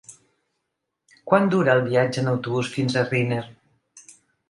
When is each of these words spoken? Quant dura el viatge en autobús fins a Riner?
Quant 1.33 1.45
dura 1.53 1.77
el 1.79 1.83
viatge 1.91 2.25
en 2.25 2.35
autobús 2.35 2.75
fins 2.79 2.99
a 3.05 3.09
Riner? 3.15 3.47